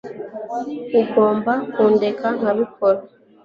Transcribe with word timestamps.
Ugomba 1.01 1.51
kundeka 1.73 2.25
nkabikora 2.37 2.99